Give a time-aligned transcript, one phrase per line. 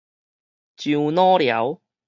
[0.77, 1.79] 樟腦寮